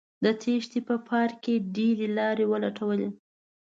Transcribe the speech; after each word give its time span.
د 0.23 0.25
تېښتې 0.41 0.79
په 0.87 0.95
پار 1.07 1.29
یې 1.45 1.55
ډیرې 1.75 2.07
لارې 2.17 2.45
ولټولې 2.51 3.09